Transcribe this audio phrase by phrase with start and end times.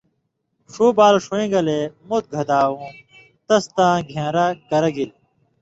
[0.71, 2.81] ݜُو بال ݜُون٘یں گلے مُت گھداؤں
[3.47, 5.17] تس تاں گھېن٘رو کرہ گِلیۡ۔